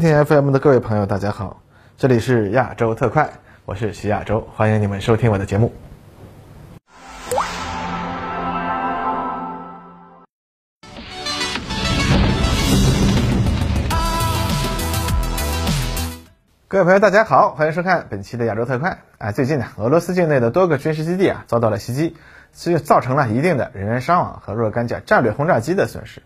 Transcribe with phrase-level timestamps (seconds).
[0.00, 1.60] 听 FM 的各位朋友，大家好，
[1.98, 3.32] 这里是亚洲特快，
[3.66, 5.74] 我是徐亚洲，欢迎你们收听我的节目。
[16.66, 19.02] 各位朋友，大家好，欢迎收看本期的亚洲特快。
[19.18, 22.16] 啊，最近呢，俄罗斯境内的多个军事基地啊遭到了袭击，
[22.52, 26.22] 所以造成了一定的人员伤亡和若干架战略轰炸机的损失。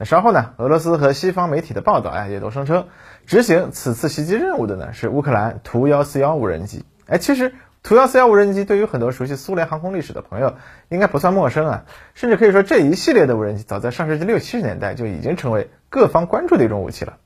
[0.00, 2.88] 那稍后呢，俄罗斯和西方媒体的报道啊，也都声称
[3.26, 6.86] 执行此次袭击任务的呢是乌克兰图幺四幺无人机。
[7.06, 10.56] 哎，其实图幺四幺无人机对于很多熟悉苏联航空历史的朋友
[10.88, 17.18] 应该不算陌生啊，甚至可以说这一系列的无人机早在上世纪六七十年代就已经成为各方关注的一种武器了。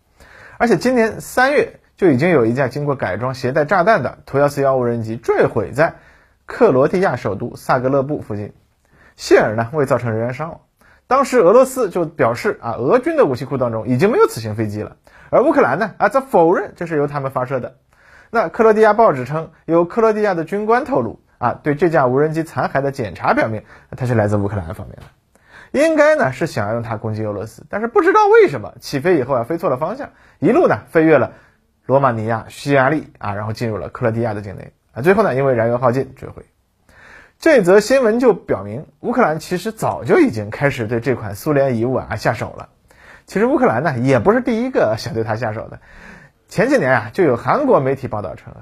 [0.59, 1.81] 而且今年三月。
[1.97, 5.95] 就已经有一架经过改装、携带炸弹的图幺四幺无人机坠毁在
[6.45, 8.53] 克罗地亚首都萨格勒布附近，
[9.15, 10.61] 幸而呢未造成人员伤亡。
[11.07, 14.97] 当时俄罗斯就表示啊，俄军的武器库当中已经没有此型飞机了，
[15.31, 17.77] 而乌克兰呢啊则否认这是由他们发射的。
[18.31, 23.63] 那克罗地亚报纸称，有克罗地亚的军官透露啊，对这架无人机残骸的检查表明，
[23.97, 31.33] 它是来自乌克兰方面的，应该呢是想要用它攻击俄罗斯，但是不知道为什么起飞以后啊飞错了方向，一路呢飞越了。
[31.87, 36.47] 罗马尼亚、匈牙利啊，然后进入了克罗地亚的境内啊，最后呢，因为燃油耗尽坠毁。
[37.45, 42.71] 这则新闻就表明，乌克兰其实早就已经开始对这款苏联遗物啊下手了。
[43.27, 45.79] 其实乌克兰呢，也不是第一个想对它下手的。
[46.49, 48.55] 前几年啊，就有韩国媒体报道称，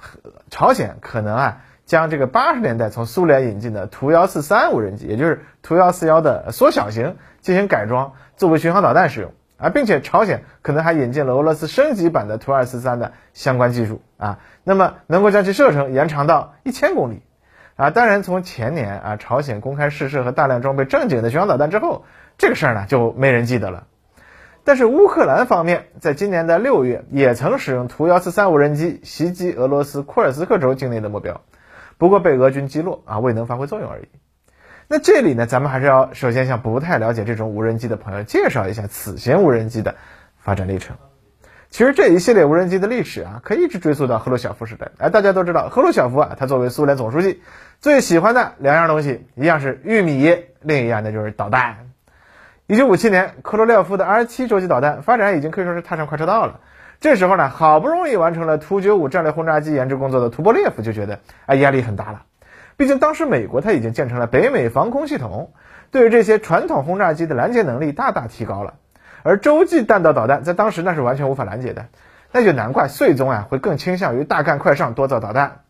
[0.50, 9.30] 朝鲜可能啊将这个八十年代从苏联引进的图幺四三无人机，也就是图幺四幺的缩小型进行改装，作为巡航导弹使用。
[9.58, 17.22] 啊，并且朝鲜可能还引进了俄罗斯升级版的图二四三的相关技术啊，那么能够将其射程延长到一千公里
[17.82, 17.90] 啊。
[17.90, 22.04] 当然，从前年啊朝鲜公开试射和大量装备正经的巡航导弹之后，
[22.38, 23.86] 这个事儿呢就没人记得了。
[24.64, 31.40] 但是乌克兰方面在今年的六月也曾使用图幺四三无人机袭击俄罗斯库尔斯克州境内的目标，
[31.98, 34.08] 不过被俄军击落啊，未能发挥作用而已。
[34.86, 39.96] 那这里呢，咱们还是要首先向不太了解这种无人机的朋友介绍一下此型无人机的
[40.38, 40.96] 发展历程。
[41.70, 44.92] 其实这一系列无人机的历史啊，可以一直追溯到赫鲁晓夫时代。
[44.98, 47.42] 哎，大家都知道，赫鲁晓夫啊，他作为苏联总书记，
[47.82, 51.90] 最喜欢的两样东西，一样是玉米，另一样那就是导弹。
[52.68, 56.60] 一九五七年，科罗廖夫的 R 七洲际导弹发展已经可以说是踏上快车道了。
[57.00, 62.22] 这时候呢，好不容易完成了图九五战略轰炸机研制工作的图波列夫就觉得，哎，压力很大了。
[62.76, 65.52] 毕竟当时美国它已经建成了北美防空系统，
[65.90, 68.74] 对于这些传统轰炸机的拦截能力大大提高了，
[69.24, 71.86] 而洲际弹道导弹在当时那是完全无法拦截的，
[72.30, 75.61] 那就难怪穗宗啊会更倾向于大干快上多造导弹。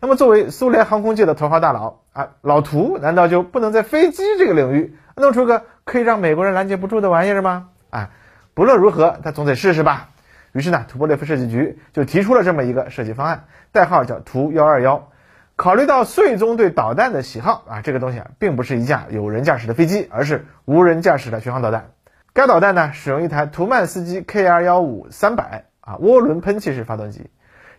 [0.00, 7.68] 那么作为苏联航空界的头号大佬啊，老图难道就不能在飞机这个领域弄出个可以让美国人拦截不住的玩意儿吗？
[7.90, 8.10] 啊，
[8.54, 10.08] 不论如何他总得试试吧。
[10.52, 15.08] 于是呢，图波列夫设计局就提出了这么一个设计方案，代号叫图幺二幺。
[15.54, 21.90] 考虑到穗宗对导弹的喜好啊，这个东西啊，并不是一架有人驾驶的飞机，而是无人驾驶的巡航导弹。
[22.32, 27.28] 该导弹呢，使用一台图曼斯基 K 二幺五三百啊涡轮喷气式发动机，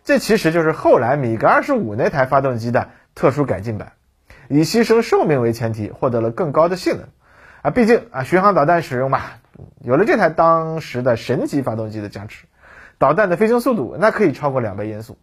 [0.03, 3.94] 这其实就是后来米格二十五那台发动机的特殊改进版，
[4.47, 7.07] 以牺牲寿命为前提，获得了更高的性能
[7.62, 7.72] 啊。
[7.72, 9.22] 毕竟啊，巡航导弹使用嘛，
[9.84, 12.45] 有了这台当时的神级发动机的加持，
[12.97, 15.17] 导弹的飞行速度那可以超过两倍音速。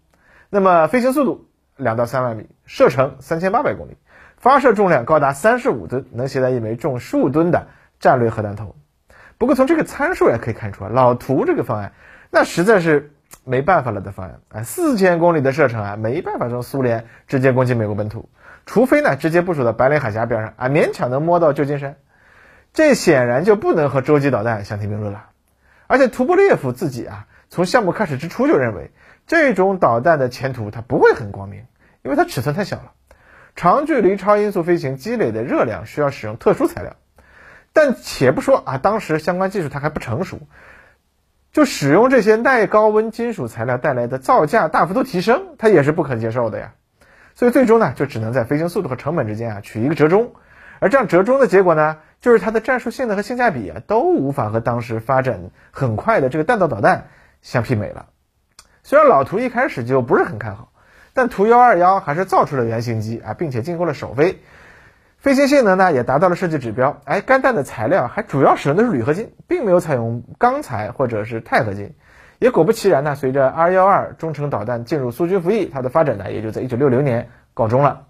[0.50, 1.44] 那么飞行速度。
[1.80, 3.96] 两到三万米，射程三千八百公里，
[4.36, 7.68] 发射重量高达三十五吨，能携带一枚重数吨的
[8.00, 8.74] 战略核弹头。
[9.38, 11.92] 不过从这个参数也可以看出啊，老图这个方案
[12.32, 13.12] 那实在是
[13.44, 18.28] 没办法了的方案啊，四千公里的射程啊，没办法从苏联直接攻击美国本土，
[18.66, 21.96] 除非呢直接部署到白令海峡边上啊，勉强能摸到旧金山。
[22.72, 25.30] 这显然就不能和洲际导弹相提并论了。
[25.86, 28.90] 而且图波列夫自己啊，从项目开始之初就认为。
[29.30, 31.66] 这种导弹的前途它不会很光明，
[32.02, 32.92] 因为它尺寸太小了，
[33.56, 36.96] 长距离超音速飞行积累的热量需要使用特殊材料。
[37.74, 40.38] 但且不说啊，当时相关技术它还不成熟，
[41.52, 46.74] 就使用这些耐高温金属材料带来的造价大幅度提升，它也是不可接受的呀。
[47.34, 50.32] 所以最终呢，就只能在飞行速度和成本之间啊取一个折中。
[50.80, 57.08] 而这样折中的结果呢，就是它的战术性能和性价比啊都无法和当时发展很快的这个弹道导弹
[57.42, 58.06] 相媲美了。
[58.82, 60.72] 虽然老图一开始就不是很看好，
[61.14, 64.40] 但图幺二幺还是造出了原型机啊，并且进行了首飞，
[65.18, 67.00] 飞行性能呢也达到了设计指标。
[67.04, 71.94] 哎，该弹的材料还主要使用的是铝合金，并没有采用钢材或者是钛合金。
[72.38, 78.06] 也果不其然呢，随着 R 幺二中程导弹进入苏军服役，它的发展呢也就在一九六零年告终了。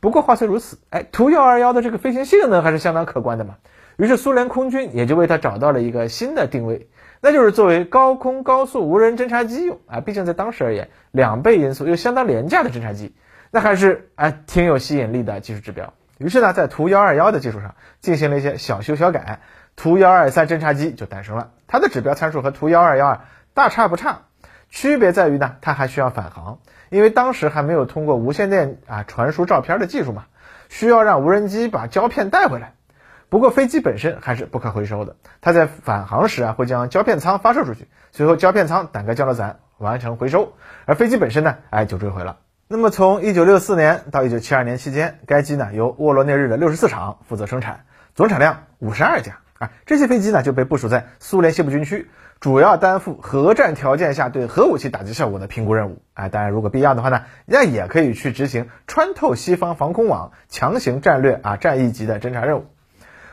[0.00, 3.54] 不过话虽如此，哎，图幺二幺的这个飞行性能还是相当可观的嘛。
[3.96, 6.88] 于是苏联空军也就为它找到了一个新的定位。
[7.20, 10.00] 那就是作为高空高速无人侦察机用啊。
[10.00, 13.14] 毕竟在当时而言，两倍音速又相当廉价的侦察机，
[13.52, 15.92] 那还是哎挺有吸引力的技术指标。
[16.18, 19.40] 于是呢，在图幺二幺的基础上进行了一些小修小改，
[19.76, 21.52] 图幺二三侦察机就诞生了。
[21.68, 23.24] 它的指标参数和图幺二幺啊
[23.54, 24.22] 大差不差，
[24.68, 26.58] 区别在于呢，它还需要返航，
[26.90, 30.24] 因为当时还没有通过无线电啊传输照片的技术嘛，
[30.68, 32.74] 需要让无人机把胶片带回来。
[33.28, 40.54] 不过飞机本身还是不可回收的，它在返航时啊会将胶片舱发射出去，随后胶片舱挡盖降落伞完成回收，
[40.84, 42.38] 而飞机本身呢，哎就坠毁了。
[42.70, 49.70] 那么，从一九六四年到一九七二年期间，该机呢由沃罗涅日的六十四厂负责生产，总产量五十二架啊。
[49.86, 52.10] 这些飞机呢就被部署在苏联西部军区，
[52.40, 56.02] 主要担负核战条件下对核武器打击效果的评估任务。
[56.12, 62.66] 啊，当然，如果必要的话呢，那也可以去执行穿透西方防空网、强行战略啊战役级的侦察任务。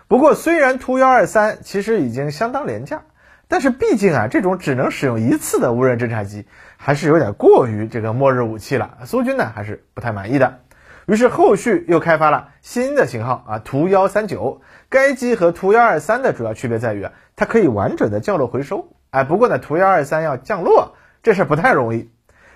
[0.08, 3.02] 不过，虽然图幺二三其实已经相当廉价。
[3.48, 6.46] 但是毕竟啊，这种只能使用一次的无人侦察机，
[6.78, 8.98] 还是有点过于这个末日武器了。
[9.06, 10.60] 苏军呢还是不太满意的，
[11.06, 14.62] 于是后续又开发了新的型号啊，图幺三九。
[14.88, 18.88] 该机和图幺二三的主要区别在于啊，它可以完整的降落回收。
[19.10, 22.10] 哎，不过呢，图幺二三要降落这事不太容易，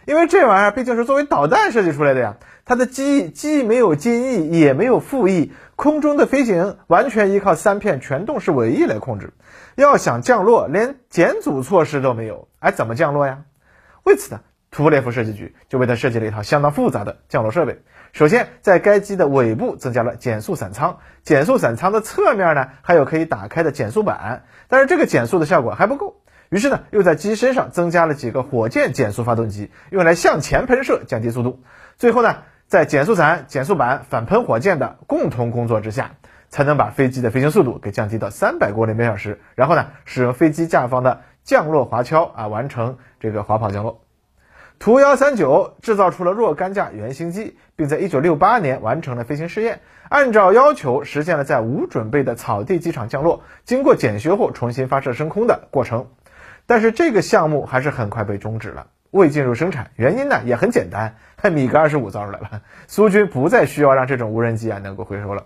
[0.05, 9.31] 因为这玩意儿毕竟是作为导弹设计出来的呀，它的机翼既没有襟翼，也没有副翼，空中的飞行完全依靠三片全动式尾翼来控制。
[9.75, 13.43] 要想降落，连减阻措施都没有，哎，怎么降落呀？
[14.03, 14.41] 为此呢，
[14.71, 17.79] 图波列夫设计局就为它设计了一套相当复杂的降落设备。
[18.11, 26.17] 首先，在该机的尾部增加了减速伞舱，减速伞舱的侧面呢还有可以打开的减速板，但是这个减速的效果还不够，
[26.49, 31.63] 于是呢又在机身上增加了几个火箭减速发动机，用来向前喷射降低速度。
[31.95, 36.11] 最后呢，在减速伞、减速板、反喷火箭的共同工作之下。
[36.51, 44.01] 才能把飞机的飞行速度给降低到三百公里每小时，然后呢，使用飞机架方的降落滑橇啊，完成这个滑跑降落。
[44.79, 56.07] 图幺三九制造出了若干架原型机，并在一九六八年完成了飞行试验，按照要求实现了在无准备的草地机场降落，经过检修后重新发射升空的过程。
[56.65, 59.91] 但是这个项目还是很快被终止了，未进入生产。
[59.95, 61.15] 原因呢也很简单，
[61.51, 65.45] 米格二十五造出来了， 苏军不再需要让这种无人机啊能够回收了。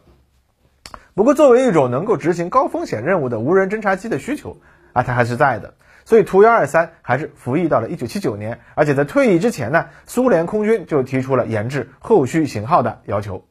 [1.16, 4.58] 不过，作为一种能够执行高风险任务的无人侦察机的需求
[4.94, 5.76] 啊，它还是在的。
[6.06, 8.60] 所以，图幺二三还是服役到了一九七九年。
[8.74, 13.46] 而且在退役之前呢，苏联空军就提出了研制后续型号的要求。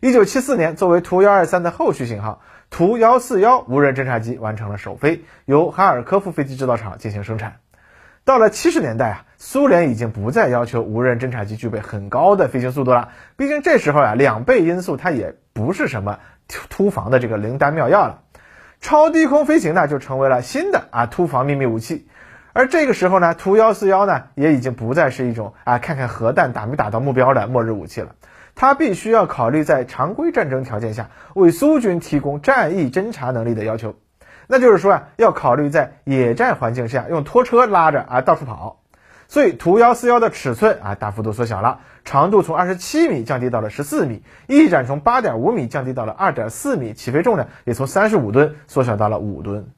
[0.00, 7.56] 一九七四年，作为图幺二三的后续型号，图幺四幺无人侦察机完成了首飞，由哈尔科夫飞机制造厂进行生产。
[8.24, 13.10] 到了七十年代啊，苏联已经不再要求无人侦察机具备很高的飞行速度了。
[13.36, 16.18] 毕竟这时候啊，两倍音速它也不是什么。
[16.70, 18.20] 突防的这个灵丹妙药了，
[18.80, 22.08] 超低空飞行呢就成为了新的啊突防秘密武器。
[22.54, 28.14] 而这个时候呢，图幺四幺呢也已经不再是一种啊看看核弹打没打到目标的末日武器了，
[28.54, 33.94] 它必须要考虑在常规战争条件下为苏军提供战役侦察能力的要求。
[34.48, 38.80] 那就是说啊，要考虑在野战环境下用拖车拉着啊到处跑。
[39.30, 49.68] 所以图幺四幺的尺寸啊大幅度缩小了，长度从二十七米降低到了十四米，翼展从八点五米降低到了二点四米，起飞重量也从三十五吨缩小到了五吨，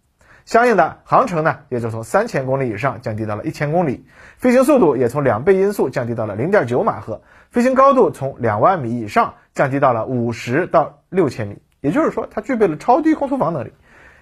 [0.44, 4.06] 相应的航程呢也就从三千公里以上降低到了一千公里，
[4.37, 13.73] 飞行速度也从两倍音速降低到了零点九马赫，飞行高度从两万米以上降低到了五十到六千米，也就是说它具备了超低空突防能力，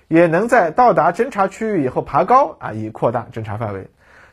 [0.08, 3.88] 也能在到达侦察区域以后爬高啊，以扩大侦察范围。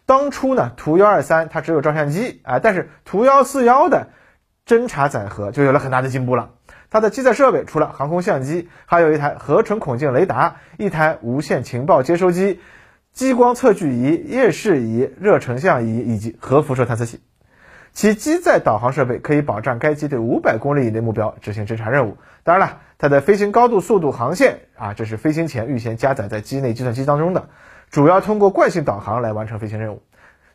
[0.06, 4.08] 当初呢，图幺二三它只有照相机啊，但是图幺四幺的
[4.66, 6.52] 侦察载荷就有了很大的进步了。
[6.90, 12.62] 它的机载设备除了航空相机，还有一台合成孔径雷达、一台无线情报接收机、
[13.12, 17.20] 激光测距仪、夜视仪、热成像仪以及核辐射探测器。
[17.96, 22.18] 其机载导航设备可以保障该机对五百公里以内目标执行侦察任务。
[22.44, 27.48] 当然了，它的飞行高度、速度、航线啊，这是飞行前预先加载在机内计算机当中的。
[27.90, 30.04] 主要通过惯性导航来完成飞行任务，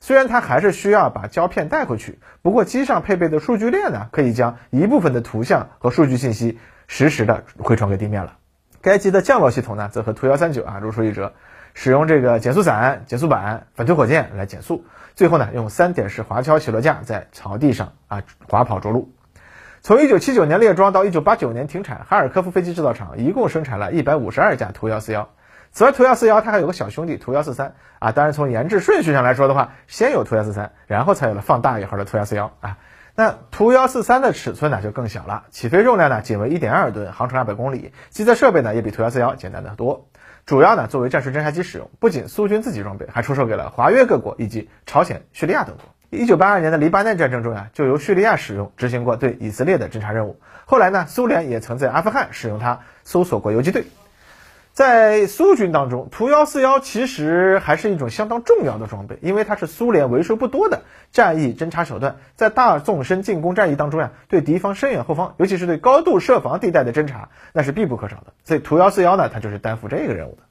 [0.00, 8.36] 虽然它还是需要把胶片带回去，不过机上配备的数据链呢，可以将一部分的图像和数据信息实时的回传给地面了。
[8.82, 11.32] 该机的降落系统呢，则和图幺三九啊如出一辙，
[11.82, 14.84] 使用这个减速伞、减速板、反推火箭来减速，
[15.14, 19.14] 最后呢用三点式滑橇起落架在草地上啊滑跑着陆。
[19.80, 25.30] 从一九七九年列装到一九八九年停产，哈尔科夫飞机制造厂一共生产了一百五十二架图幺四幺。
[25.72, 28.12] 此外，图幺四幺它还有个小兄弟图幺四三啊。
[28.12, 32.76] 当然，从研制顺序上来说的话，先有图幺四三，然后才有了放大一号的图幺四幺啊。
[33.14, 40.08] 那图幺四三的尺寸呢就更小了，起飞重量呢仅为一点二吨，航程二百公里，机载设备呢也比图幺四幺简单的多。
[40.50, 41.88] 主要呢作为战术侦察机使用。
[42.00, 45.84] 不仅苏军自己装备，还出售给了华约各国以及朝鲜、叙利亚等国。
[46.10, 50.40] 一九八二年的黎巴嫩战争中呀，就由叙利亚使用执行过对以色列的侦察任务。
[50.64, 53.84] 后来呢，苏联也曾在阿富汗使用它搜索过游击队。
[54.80, 62.16] 在苏军当中，图幺四幺其实还是一种相当重要的装备，因为它是苏联为数不多的战役侦察手段。
[62.34, 68.32] 在大纵深进攻战役当中呀，对敌方深远后方，尤其是对高度设防地带的侦察，那是必不可少的。
[68.42, 70.44] 所以图幺四幺呢，它就是担负这个任务的。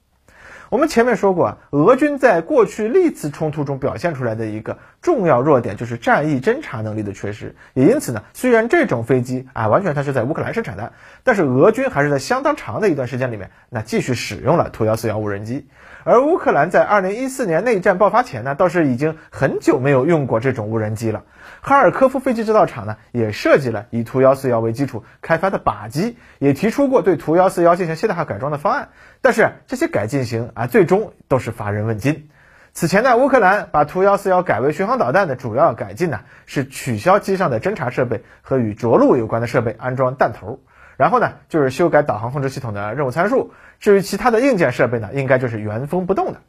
[0.70, 7.56] 我们前面说过啊，俄军在过去历次冲突中表现出来的一个重要弱点就是战役侦察能力的缺失。
[7.74, 10.92] 也因此呢，虽然这种飞机啊完全它是在乌克兰生产的，
[11.24, 15.66] 但是俄军还是在相当长的一段时间里面，那继续使用了图幺四幺无人机。
[16.04, 21.24] 而乌克兰在二零一四年内战爆发前呢，倒是已经很久没有用过这种无人机了。
[21.62, 28.90] 哈尔科夫飞机制造厂呢，也设计了以图幺四幺为基础开发的靶机，也提出过对图幺四幺进行现代化改装的方案。
[29.22, 32.30] 但是这些改进型啊，最终都是乏人问津。
[32.72, 40.60] 此前呢，乌克兰把图幺四幺改为巡航导弹的主要改进呢，是取消机上的侦察设备和与着陆有关的设备，安装弹头。
[40.96, 43.52] 然后呢，就是修改导航控制系统的任务参数。
[43.80, 46.40] 至于其他的硬件设备呢，应该就是原封不动的。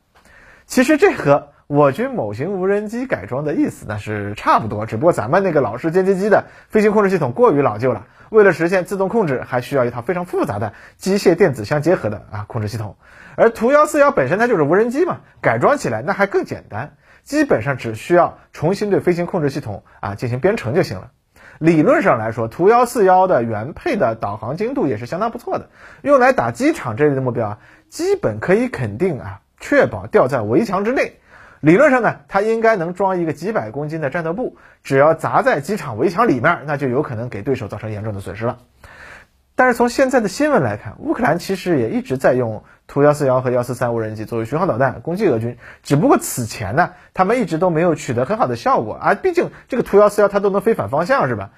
[0.65, 12.97] 其实这和我军某型无人机改装的意思那是差不多，只不过咱们那个老式歼击机的飞行控制系统过于老旧了，为了实现自动控制，还需要一套非常复杂的机械电子相结合的啊控制系统。
[13.37, 21.11] 而图幺四幺本身它就是无人机嘛，改装起来那还更简单，基本上只需要重新对飞行控制系统啊进行编程就行了。
[21.57, 25.69] 理论上来说，图幺四幺的原配的导航精度也是相当不错的，
[26.01, 31.13] 用来打机场这类的目标啊，基本可以肯定啊，确保掉在围墙之内。
[31.61, 38.57] 理论上呢，它应该能装一个几百公斤的战斗部，只要砸在机场围墙里面，那就有可能给对手造成严重的损失了。
[39.53, 49.13] 但是从现在的新闻来看，乌克兰其实也一直在用图幺四幺和幺四三无人机作为巡航导弹攻击俄军，只不过此前呢，他们一直都没有取得很好的效果啊。
[49.13, 51.51] 毕竟这个图幺四幺它都能飞反方向是吧？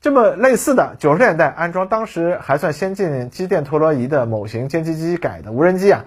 [0.00, 6.04] 这么类似的九十年代安装当时还算先进机电陀螺仪的某型歼击机改的无人机啊，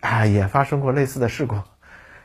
[0.00, 1.54] 啊也发生过类似的事故。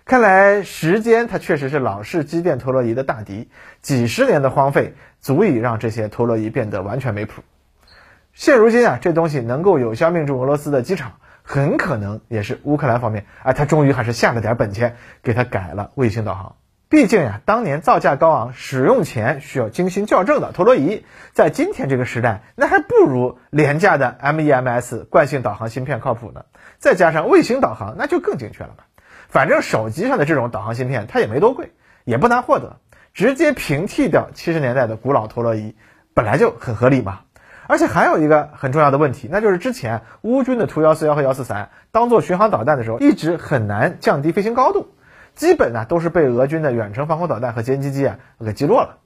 [0.05, 3.49] 看来时间它确实是老式机电陀螺仪的大敌，
[3.81, 7.41] 几十年的荒废足以让这些陀螺仪变得完全没谱。
[8.33, 16.55] 现如今啊，这东西能够有效命中俄罗斯的机场，很可能也是乌克兰方面啊，他终于还是下了点本钱，给他改了卫星导航。
[16.89, 26.43] 毕竟呀，当年造价高昂、使用前需要精心校正的陀螺仪，在今天这个时代，那还不如廉价的 MEMS 惯性导航芯片靠谱呢。
[26.77, 28.83] 再加上卫星导航，那就更精确了嘛。
[29.33, 31.71] 反正手机上的这种导航芯片，它也没多贵，
[32.05, 32.77] 也不难获得，
[33.15, 35.75] 直接平替掉七十年代的古老陀螺仪，
[36.13, 37.21] 本来就很合理嘛。
[37.65, 44.93] 而且还有一个很重要的问题，那就是之前乌军的图幺四幺和幺四三当做巡航导弹的时候，一直很难降低飞行高度，
[45.33, 48.99] 基本呢都是被俄军的远程防空导弹和歼击机啊给击落了。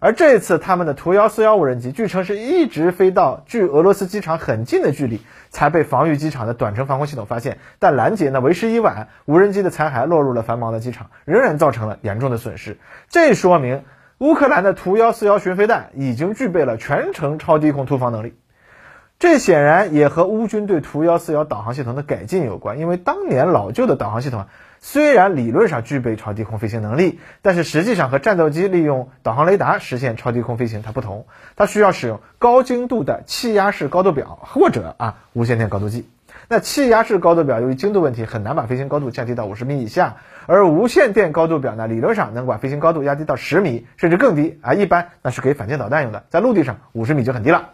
[0.00, 7.58] 而这次他们的图幺四幺无人机，据称是一直飞到距俄罗斯机场很近的距离，才被防御机场的短程防空系统发现。
[7.78, 12.78] 但拦截呢为时已晚，无人机的残骸落入了繁忙的机场，仍然造成了严重的损失。
[13.10, 13.84] 这说明
[14.16, 18.34] 乌克兰的图幺四幺巡飞弹已经具备了全程超低空突防能力。
[19.18, 24.46] 这显然也和乌军对图幺四幺导航系统的改进有关，因为当年老旧的导航系统。
[24.82, 36.08] 虽然理论上具备超低空飞行能力，但是实际上和战斗机利用导航雷达实现超低空飞行它不同，它需要使用高精度的气压式高度表或者啊无线电高度计。
[36.48, 47.68] 那气压式高度表由于精度问题很难把飞行高度降低到五十米以下，而无线电高度表呢理论上能把飞行高度压低到十米甚至更低啊，一般那是给反舰导弹用的，在陆地上五十米就很低了。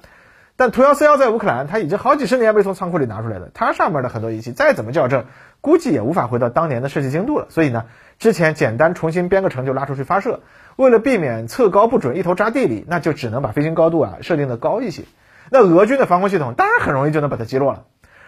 [0.59, 5.27] 但图幺四幺在乌克兰，它已经好几十年没从仓库里拿出来了，它上面的很多仪器再怎么校正，
[5.67, 7.47] 估计也无法回到当年的设计精度了。
[7.51, 7.87] 所以呢，
[8.21, 10.43] 之前简单重新编个程就拉出去发射，
[10.77, 15.03] 为了避免测高不准一头扎地里，那就只能把飞行高度啊设定的高一些。
[15.51, 17.83] 那俄军的防空系统当然很容易就能把它击落了。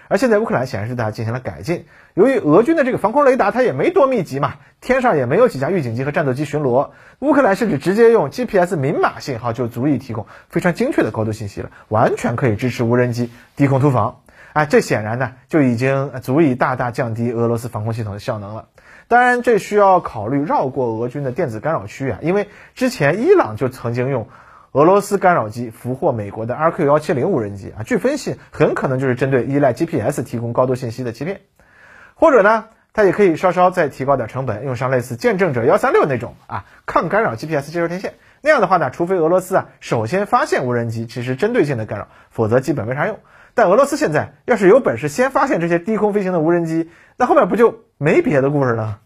[0.09, 1.85] 而现在乌克兰显然是对它进行了改进。
[2.15, 6.91] 由于俄军的这个防空雷达它也没多密集嘛，天上也没有几架预警机和战斗机巡逻，
[7.21, 14.23] 乌克兰甚至直接用 GPS 明码信号就足以提供非常精确的高度信息了，完全可以支持无人机低空突防。
[14.53, 18.69] 啊，这显然呢就已经足以大大降低俄罗斯防空系统的效能了。
[19.09, 24.29] 当然，这需要考虑绕过俄军的电子干扰区啊，因为之前伊朗就曾经用。
[24.73, 31.41] 俄罗斯干扰机俘获美国的 RQ 幺七零无人机啊，据分析很可能就是针对依赖 GPS 提供高度信息的欺骗，
[32.15, 38.13] 或者呢，它也可以稍稍再提高点成本，用上类似见证者幺三六那种啊抗干扰 GPS 接收天线。
[38.43, 43.19] 那样的话呢，除非俄罗斯啊首先发现无人机其实针对性的干扰，否则基本没啥用。
[43.59, 49.01] 但俄罗斯现在要是有本事先发现这些低空飞行的无人机，那后面不就没别的故事了？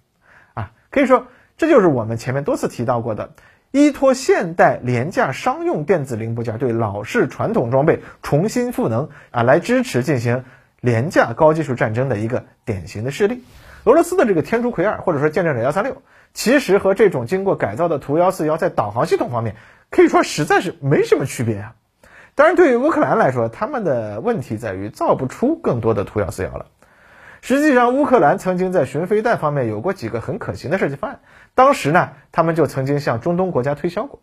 [0.52, 3.32] 啊，可以说这就是我们前面多次提到过的，
[3.70, 10.44] 依托现代廉价商用电子零部件对老式传统装备重新赋能啊，来支持进行
[10.82, 13.42] 廉价高技术战争的一个典型的事例。
[13.84, 16.02] 俄罗斯的这个天竺葵二或者说见证者幺三六，
[16.34, 19.56] 其实和这种经过改造的图幺四幺在导航系统方面
[19.88, 21.74] 可以说实在是没什么区别啊。
[22.34, 26.66] 当然，对于乌克兰来说，他们的问题在于造不出更多的图幺四幺了。
[27.42, 31.20] 实际上，乌克兰曾经在巡飞弹方面有过几个很可行的设计方案，
[31.54, 34.20] 当时呢，他们就曾经向中东国家推销过。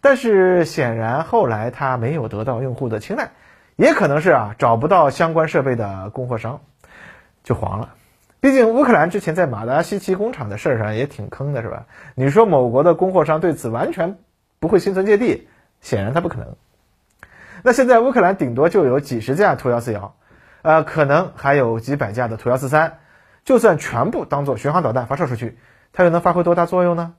[0.00, 3.30] 但是显然后来他没有得到用户的青睐，
[3.76, 6.60] 也可能是啊找不到相关设备的供货商，
[7.44, 7.94] 就黄了。
[8.40, 11.86] 毕竟乌克兰之前在马达西奇工厂的事儿上也挺坑的，是吧？
[12.16, 14.18] 你说某国的供货商对此完全
[14.58, 15.48] 不会心存芥蒂，
[15.80, 16.56] 显然他不可能。
[17.66, 20.16] 那现在乌克兰顶多就有几十架图幺四幺，
[20.60, 22.98] 呃，可能还有几百架的图幺四三，
[23.42, 25.56] 就算全部当做巡航导弹发射出去，
[25.94, 27.14] 它又能发挥多大作用呢？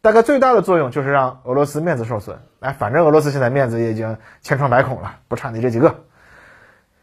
[0.00, 2.40] 大概最大的作用就是让俄罗斯面子受损。
[2.58, 5.94] 哎，反正俄罗斯现在面子也已经千疮百孔了，不差你这几个。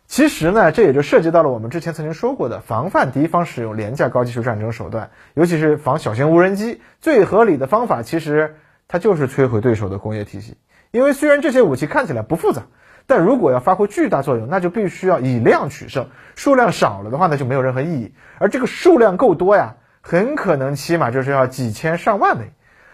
[0.06, 8.58] 其实呢，这也就涉及到了我们之前曾经说过的，防范敌方使用廉价高技术战争手段，尤其是防小型无人机，最合理的方法其实
[8.90, 10.58] 它就是摧毁对手的工业体系。
[10.92, 12.64] 因为虽然这些武器看起来不复杂。
[13.12, 18.14] 但如果要发挥巨大作用，那就必须要以量取胜，数量少了的话，呢就没有任何意义。
[18.40, 22.54] 而这个数量够多呀，很可能起码就是要几千上万枚。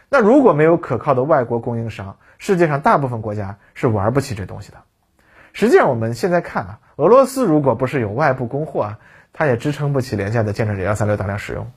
[0.09, 4.79] 那如果没有可靠的外国供应商，世界上大部分国家是玩不起这东西的。
[5.53, 8.99] 实际上，我们现在看啊，俄罗斯如果不是有外部供货啊，
[9.33, 11.69] 它也支撑不起廉价的建设者幺三六大量使用。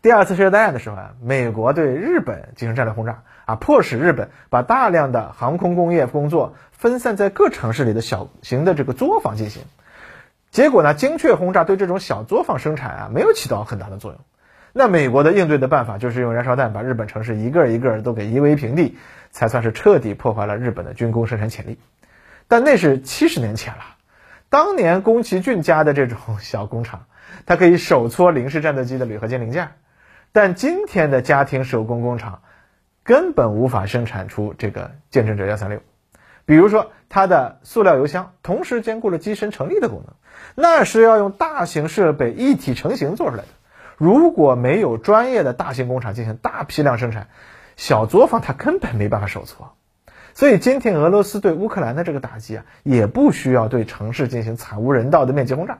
[0.00, 9.62] 第二次世界大战的时候啊，美国对日本进行战略轰炸啊，迫使日本把大量的航空工业工作分散在各城市里的小型的这个作坊进行。
[10.52, 14.20] 结果呢，精确轰炸对这种小作坊生产啊没有起到很大的作用。
[14.72, 18.96] 那美国的应对的办法就是用燃烧弹把日本城市一个一个都给夷为平地，
[19.32, 21.78] 才算是彻底破坏了日本的军工生产潜力。
[22.46, 23.82] 但那是七十年前了，
[24.48, 27.06] 当年宫崎骏家的这种小工厂，
[27.46, 29.70] 它可以手搓零式战斗机的铝合金零件。
[30.32, 32.42] 但今天的家庭手工工厂
[33.02, 35.80] 根本无法生产出这个见证者幺三六，
[36.44, 40.14] 比如说它的塑料油箱同时兼顾了机身成立的功能，
[40.54, 43.48] 那是要用大型设备一体成型做出来的。
[43.96, 47.28] 如果没有专业的大型工厂进行大批量生产，
[47.76, 49.74] 小作坊它根本没办法手搓。
[50.34, 55.78] 所以今天俄罗斯对乌克兰的这个打击啊，也不需要对城市进行惨无人道的面积轰炸，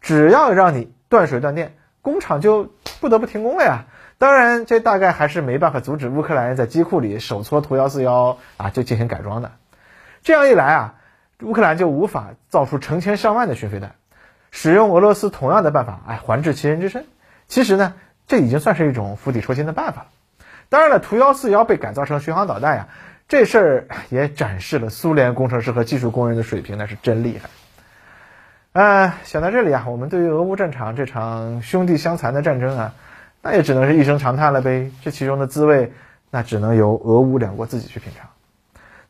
[0.00, 1.76] 只要让你断水断电。
[2.02, 3.84] 工厂就不得不停工了呀！
[4.18, 9.52] 当然，这大概还是没办法阻止乌克兰人在机库里手搓图幺四幺啊，就进行改装的。
[10.22, 10.94] 这样一来啊，
[11.42, 13.94] 乌克兰就无法造出成千上万的巡飞弹，
[14.50, 17.06] 使用俄罗斯同样的办法，哎，还治其人之身。
[17.48, 17.94] 其实呢，
[18.26, 20.06] 这已经算是一种釜底抽薪的办法了。
[20.68, 22.88] 当然了，图幺四幺被改造成巡航导弹呀，
[23.26, 27.48] 这事儿也展示了苏联工程师和技术工人的水平，那是真厉害。
[28.72, 32.94] 啊，想到这里啊，我们对于俄乌战场这场兄弟相残的战争啊，
[33.42, 34.92] 那也只能是一声长叹了呗。
[35.02, 35.92] 这其中的滋味，
[36.30, 38.28] 那只能由俄乌两国自己去品尝。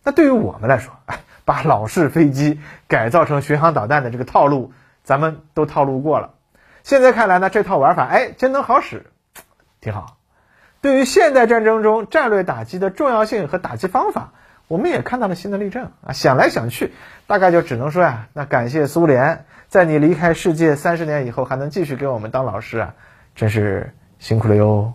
[0.02, 4.72] 那对于我们来说，哎， 把老式飞机改造成巡航导弹的这个套路，
[5.04, 6.30] 咱们都套路过了。
[6.82, 9.10] 现在看来呢，这套玩法，哎，真能好使，
[9.82, 10.16] 挺好。
[10.80, 14.32] 对于现代战争中战略打击的重要性和打击方法。
[14.70, 16.12] 我们也看到了新的例证啊！
[16.12, 16.92] 想来想去，
[17.26, 22.94] 大概就只能说呀，那感谢苏联，在你离开世界三十年以后，还能继续给我们当老师啊，
[23.34, 24.92] 真是辛苦了哟。